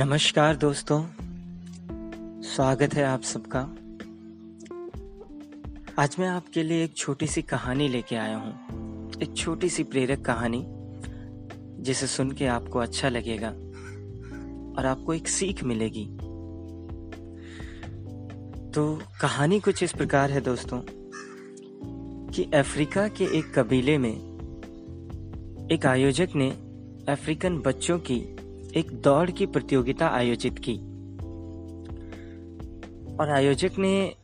नमस्कार 0.00 0.56
दोस्तों, 0.56 1.02
स्वागत 2.42 2.94
है 2.94 3.04
आप 3.04 3.22
सबका। 3.22 3.60
आज 6.02 6.16
मैं 6.18 6.28
आपके 6.28 6.62
लिए 6.62 6.84
एक 6.84 6.96
छोटी 6.96 7.26
सी 7.26 7.42
कहानी 7.42 7.88
लेके 7.88 8.16
आया 8.16 8.36
हूँ। 8.36 9.10
एक 9.22 9.36
छोटी 9.36 9.68
सी 9.68 9.82
प्रेरक 9.82 10.24
कहानी, 10.24 10.64
जिसे 11.82 12.06
सुन 12.06 12.30
के 12.30 12.46
आपको 12.46 12.78
अच्छा 12.78 13.08
लगेगा 13.08 13.48
और 14.78 14.86
आपको 14.86 15.14
एक 15.14 15.28
सीख 15.28 15.64
मिलेगी। 15.64 16.06
तो 18.70 18.98
कहानी 19.20 19.60
कुछ 19.60 19.82
इस 19.82 19.92
प्रकार 19.92 20.30
है 20.30 20.40
दोस्तों, 20.40 20.82
कि 22.30 22.50
अफ्रीका 22.54 23.08
के 23.08 23.24
एक 23.24 23.58
कबीले 23.58 23.98
में 23.98 24.14
एक 25.72 25.86
आयोजक 25.86 26.28
ने 26.34 26.50
अफ्रीकन 27.08 27.58
बच्चों 27.58 27.98
की 27.98 28.36
एक 28.76 28.90
दौड़ 28.90 29.30
की 29.30 29.46
प्रतियोगिता 29.46 30.08
आयोजित 30.08 30.58
की। 30.58 30.74
और 33.16 33.30
आयोजक 33.30 33.70
ने 33.78 34.14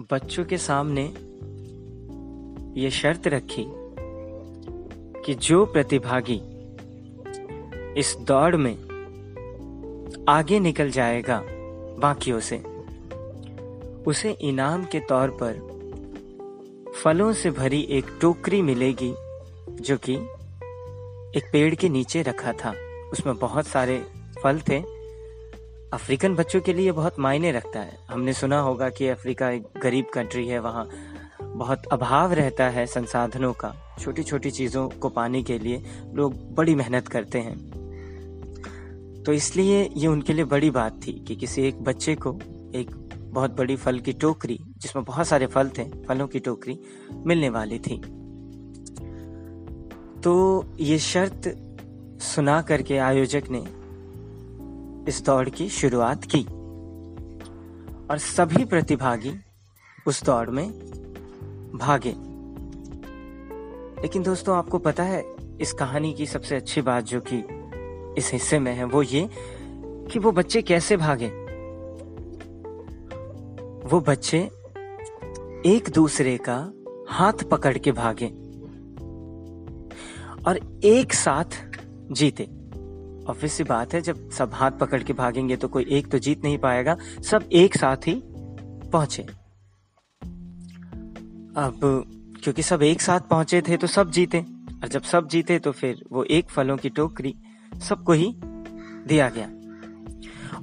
बच्चों 0.00 0.44
के 0.44 0.58
सामने 0.58 1.14
ये 2.80 2.90
शर्त 2.90 3.26
रखी 3.26 3.64
कि 5.24 5.34
जो 5.34 5.66
प्रतिभागी 5.66 6.40
इस 8.00 8.16
दौड़ 8.20 8.56
में 8.56 8.74
आगे 10.28 10.60
निकल 10.60 10.90
जाएगा 10.90 11.42
बाकियों 11.98 12.40
से, 12.40 12.58
उसे 14.06 14.30
इनाम 14.30 14.84
के 14.84 15.00
तौर 15.00 15.38
पर 15.42 15.68
फलों 16.96 17.32
से 17.32 17.50
भरी 17.50 17.80
एक 17.80 18.04
टोकरी 18.20 18.62
मिलेगी 18.62 19.14
जो 19.80 19.96
कि 19.96 20.14
एक 21.38 21.50
पेड़ 21.52 21.74
के 21.74 21.88
नीचे 21.88 22.22
रखा 22.22 22.52
था। 22.52 22.87
उसमें 23.12 23.36
बहुत 23.36 23.66
सारे 23.66 24.06
फल 24.42 24.58
थे। 24.58 24.98
अफ्रीकन 25.92 26.34
बच्चों 26.34 26.60
के 26.60 26.72
लिए 26.72 26.92
बहुत 26.92 27.18
मायने 27.18 27.52
रखता 27.52 27.80
है। 27.80 27.98
हमने 28.10 28.32
सुना 28.32 28.60
होगा 28.60 28.90
कि 28.90 29.08
अफ्रीका 29.08 29.50
एक 29.50 29.64
गरीब 29.82 30.06
कंट्री 30.14 30.48
है, 30.48 30.58
वहाँ 30.58 30.88
बहुत 31.42 31.86
अभाव 31.86 32.32
रहता 32.32 32.68
है 32.68 32.86
संसाधनों 32.86 33.52
का 33.52 33.74
छोटी 34.00 34.22
छोटी 34.22 34.50
चीज़ों 34.50 34.88
को 34.88 35.08
पाने 35.08 35.42
के 35.42 35.58
लिए। 35.58 35.82
लोग 36.14 36.54
बड़ी 36.54 36.74
मेहनत 36.74 37.08
करते 37.08 37.38
हैं। 37.38 37.78
तो 39.26 39.32
इसलिए 39.32 39.90
ये 39.96 40.06
उनके 40.06 40.32
लिए 40.32 40.44
बड़ी 40.44 40.70
बात 40.70 41.00
थी 41.06 41.12
कि 41.12 41.36
किसी 41.36 41.62
एक 41.62 41.82
बच्चे 41.82 42.14
को 42.14 42.38
एक 42.74 43.08
बहुत 43.22 43.56
बड़ी 43.56 43.76
फल 43.76 43.98
की 43.98 44.12
टोकरी, 44.12 44.58
जिसमें 44.78 45.04
बहुत 45.04 45.26
सारे 45.26 45.46
फल 45.46 45.68
थे, 45.68 45.84
फलों 45.84 46.28
की 46.28 46.38
टोकरी 46.38 46.80
मिलने 47.12 47.48
वाली 47.48 47.78
थी। 47.78 47.96
तो 50.20 50.64
ये 50.80 50.98
शर्त 50.98 51.64
सुना 52.20 52.62
करके 52.62 52.98
आयोजक 52.98 53.42
ने 53.50 53.64
इस 55.08 55.22
दौड़ 55.26 55.48
की 55.48 55.68
शुरुआत 55.68 56.24
की। 56.24 56.46
और 58.10 58.18
सभी 58.18 58.64
प्रतिभागी 58.64 59.32
उस 60.06 60.24
दौड़ 60.24 60.50
में 60.50 60.70
भागे। 61.74 62.14
लेकिन 64.02 64.22
दोस्तों, 64.22 64.56
आपको 64.56 64.78
पता 64.78 65.02
है, 65.02 65.34
इस 65.60 65.72
कहानी 65.72 66.12
की 66.12 66.26
सबसे 66.26 66.56
अच्छी 66.56 66.82
बात 66.82 67.04
जो 67.04 67.20
कि 67.20 67.36
इस 68.18 68.32
हिस्से 68.32 68.58
में 68.58 68.74
है, 68.74 68.84
वो 68.84 69.02
ये 69.02 69.30
कि 70.10 70.18
वो 70.18 70.32
बच्चे 70.32 70.62
कैसे 70.62 70.96
भागे। 70.96 71.28
वो 73.88 74.00
बच्चे 74.00 74.38
एक 75.66 75.90
दूसरे 75.94 76.38
का 76.48 76.72
हाथ 77.08 77.32
पकड़ 77.32 77.78
के 77.78 77.92
भागे। 77.92 78.26
और 80.48 80.80
एक 80.84 81.14
साथ 81.14 81.77
जीते। 82.10 82.44
ऑब्वियस 83.28 83.52
सी 83.52 83.64
बात 83.64 83.94
है, 83.94 84.00
जब 84.00 84.30
सब 84.30 84.50
हाथ 84.54 84.70
पकड़ 84.70 85.02
के 85.02 85.12
भागेंगे 85.12 85.56
तो 85.56 85.68
कोई 85.68 85.86
एक 85.90 86.10
तो 86.10 86.18
जीत 86.18 86.44
नहीं 86.44 86.58
पाएगा, 86.58 86.96
सब 87.22 87.48
एक 87.52 87.76
साथ 87.76 87.96
ही 87.96 88.22
पहुँचे। 88.92 89.22
अब, 91.56 92.04
क्योंकि 92.42 92.62
सब 92.62 92.82
एक 92.82 93.00
साथ 93.00 93.20
पहुँचे 93.20 93.60
थे 93.60 93.76
तो 93.76 93.86
सब 93.86 94.10
जीते, 94.10 94.38
और 94.82 94.88
जब 94.88 95.02
सब 95.02 95.28
जीते 95.28 95.58
तो 95.58 95.72
फिर 95.72 96.04
वो 96.12 96.24
एक 96.24 96.50
फलों 96.50 96.76
की 96.76 96.90
टोकरी 96.90 97.34
सबको 97.88 98.12
ही 98.12 98.32
दिया 99.06 99.28
गया। 99.28 99.46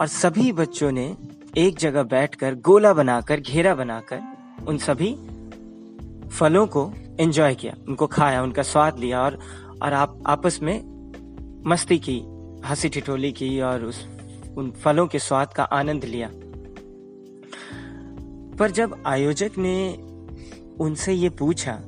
और 0.00 0.06
सभी 0.06 0.52
बच्चों 0.52 0.92
ने 0.92 1.16
एक 1.56 1.78
जगह 1.78 2.02
बैठकर 2.02 2.54
गोला 2.54 2.92
बनाकर, 2.92 3.40
घेरा 3.40 3.74
बनाकर 3.74 4.20
उन 4.66 4.78
सभी 4.78 5.14
फलों 6.28 6.66
को 6.66 6.92
एंजॉय 7.20 7.54
किया। 7.54 7.74
उनको 7.88 8.06
खाया, 8.06 8.42
उनका 8.42 8.62
स्वाद 8.62 8.98
लिया, 8.98 9.20
और 9.20 9.38
और 9.82 9.92
आप, 9.92 10.22
आपस 10.26 10.58
में 10.62 10.93
मस्ती 11.66 11.98
की, 11.98 12.22
हँसी 12.68 12.88
ठिठोली 12.88 13.32
की 13.32 13.60
और 13.60 13.84
उस, 13.84 14.08
उन 14.56 14.70
फलों 14.70 15.06
के 15.06 15.18
स्वाद 15.18 15.52
का 15.52 15.62
आनंद 15.62 16.04
लिया। 16.04 16.30
पर 18.56 18.70
जब 18.70 19.02
आयोजक 19.06 19.50
ने 19.58 19.92
उनसे 20.80 21.12
ये 21.12 21.28
पूछा 21.28 21.80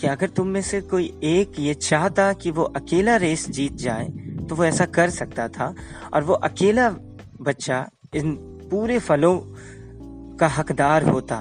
कि 0.00 0.06
अगर 0.06 0.28
तुम 0.28 0.46
में 0.46 0.62
से 0.62 0.80
कोई 0.80 1.20
एक 1.22 1.60
ये 1.60 1.74
चाहता 1.74 2.32
कि 2.32 2.50
वो 2.50 2.62
अकेला 2.62 3.16
रेस 3.16 3.50
जीत 3.50 3.72
जाए 3.72 4.04
तो 4.48 4.54
वो 4.54 4.64
ऐसा 4.64 4.86
कर 4.86 5.10
सकता 5.10 5.48
था? 5.48 5.74
और 6.14 6.22
वो 6.22 6.34
अकेला 6.34 6.90
बच्चा 7.40 7.90
इन 8.14 8.32
पूरे 8.70 8.98
फलों 8.98 9.38
का 10.36 10.46
हकदार 10.46 11.02
होता। 11.02 11.40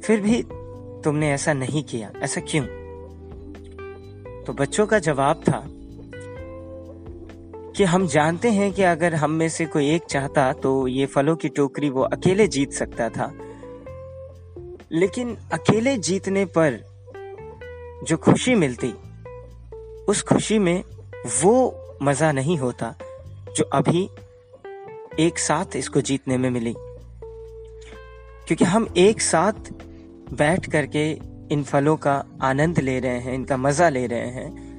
फिर 0.00 0.20
भी 0.20 0.42
तुमने 1.02 1.32
ऐसा 1.32 1.52
नहीं 1.52 1.84
किया। 1.84 2.12
ऐसा 2.16 2.40
क्यों? 2.40 2.64
तो 4.44 4.52
बच्चों 4.52 4.86
का 4.86 4.98
जवाब 4.98 5.36
था 5.36 5.68
कि 7.76 7.84
हम 7.84 8.06
जानते 8.06 8.50
हैं 8.50 8.72
कि 8.72 8.82
अगर 8.82 9.14
हम 9.14 9.30
में 9.30 9.48
से 9.48 9.66
कोई 9.66 9.90
एक 9.90 10.02
चाहता 10.02 10.52
तो 10.52 10.88
ये 10.88 11.06
फलों 11.06 11.36
की 11.36 11.48
टोकरी 11.48 11.90
वो 11.90 12.02
अकेले 12.02 12.46
जीत 12.48 12.72
सकता 12.72 13.08
था। 13.08 13.32
लेकिन 14.92 15.36
अकेले 15.52 15.96
जीतने 15.96 16.44
पर 16.44 16.84
जो 18.08 18.16
खुशी 18.16 18.54
मिलती, 18.54 18.94
उस 20.08 20.22
खुशी 20.22 20.58
में 20.58 20.84
वो 21.42 21.78
मज़ा 22.02 22.32
नहीं 22.32 22.58
होता 22.58 22.94
जो 23.56 23.64
अभी 23.64 24.08
एक 25.20 25.38
साथ 25.38 25.76
इसको 25.76 26.00
जीतने 26.00 26.36
में 26.36 26.50
मिली। 26.50 26.74
क्योंकि 28.46 28.64
हम 28.64 28.94
एक 28.96 29.20
साथ 29.20 29.72
बैठ 30.32 30.70
करके 30.70 31.12
इन 31.50 31.62
फलों 31.62 31.96
का 31.96 32.24
आनंद 32.42 32.78
ले 32.78 33.00
रहे 33.00 33.18
हैं, 33.18 33.34
इनका 33.34 33.56
मज़ा 33.56 33.88
ले 33.88 34.06
रहे 34.06 34.28
हैं। 34.28 34.71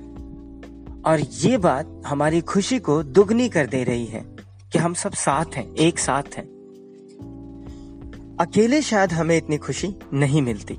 और 1.05 1.19
ये 1.19 1.57
बात 1.57 2.01
हमारी 2.05 2.41
खुशी 2.41 2.79
को 2.79 3.03
दुगनी 3.03 3.49
कर 3.49 3.65
दे 3.65 3.83
रही 3.83 4.05
है 4.05 4.25
कि 4.71 4.79
हम 4.79 4.93
सब 4.93 5.13
साथ 5.13 5.45
हैं, 5.45 5.75
एक 5.75 5.99
साथ 5.99 6.23
हैं। 6.37 6.53
अकेले 8.39 8.81
शायद 8.81 9.11
हमें 9.11 9.37
इतनी 9.37 9.57
खुशी 9.57 9.95
नहीं 10.13 10.41
मिलती। 10.41 10.73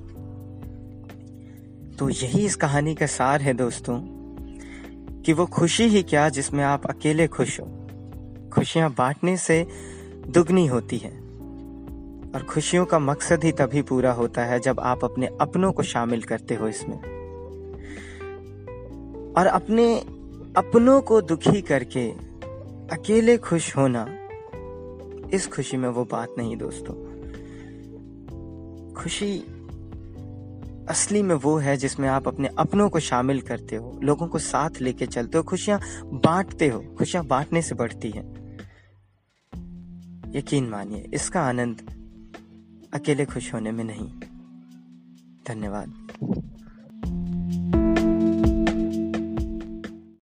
तो 1.97 2.09
यही 2.09 2.47
इस 2.47 2.57
कहानी 2.57 2.95
का 2.95 3.07
सार 3.07 3.43
है 3.43 3.55
दोस्तों, 3.55 4.01
कि 5.23 5.33
वो 5.33 5.47
खुशी 5.47 5.85
ही 5.85 6.03
क्या 6.03 6.29
जिसमें 6.29 6.65
आप 6.65 6.87
अकेले 6.87 7.27
खुश 7.27 7.61
हो। 7.61 7.87
खुशियाँ 8.53 8.95
बांटने 8.99 9.37
से 9.37 9.67
दुगनी 10.29 10.67
होती 10.67 10.99
है। 10.99 11.11
और 12.35 12.47
खुशियों 12.51 12.87
का 12.87 12.99
मकसद 12.99 13.45
ही 13.45 13.53
तभी 13.53 13.83
पूरा 13.83 14.13
होता 14.13 14.45
है 14.45 14.61
जब 14.61 14.81
आप 14.81 15.05
अपने 15.05 15.29
अपनों 15.41 15.73
को 15.73 15.83
शामिल 15.83 16.23
करते 16.23 16.55
हो 16.55 16.69
इसमें। 16.69 16.99
और 19.37 19.47
अपने 19.47 20.05
अपनों 20.57 21.01
को 21.01 21.23
दुखी 21.23 21.63
करके 21.63 22.11
अकेले 22.95 23.39
खुश 23.39 23.77
होना, 23.77 24.07
इस 25.35 25.47
खुशी 25.47 25.77
में 25.77 25.89
वो 25.89 26.05
बात 26.05 26.35
नहीं 26.39 26.57
दोस्तों। 26.57 26.95
खुशी 28.95 29.39
असली 30.89 31.23
में 31.23 31.35
वो 31.35 31.57
है 31.57 31.77
जिसमें 31.77 32.09
आप 32.09 32.29
अपने 32.29 32.49
अपनों 32.59 32.89
को 32.89 33.01
शामिल 33.01 33.41
करते 33.41 33.77
हो, 33.77 34.01
लोगों 34.03 34.27
को 34.27 34.39
साथ 34.39 34.71
लेके 34.81 35.07
चलते 35.07 35.39
हो, 35.39 35.45
खुशियाँ 35.45 35.81
बांटते 36.05 36.69
हो, 36.69 36.81
खुशियाँ 36.99 37.27
बांटने 37.27 37.63
से 37.63 37.75
बढ़ती 37.75 38.11
हैं। 38.11 38.59
यकीन 40.37 40.69
मानिए, 40.69 41.11
इसका 41.15 41.41
आनंद 41.41 41.77
अकेले 42.95 43.25
खुश 43.25 43.55
होने 43.55 43.73
में 43.73 43.85
नहीं। 43.85 44.09
धन्यवाद। 45.49 46.54